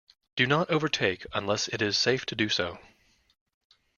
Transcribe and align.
Do 0.35 0.47
not 0.47 0.71
overtake 0.71 1.27
unless 1.31 1.67
it 1.67 1.79
is 1.79 1.95
safe 1.95 2.25
to 2.25 2.35
do 2.35 2.49
so. 2.49 2.79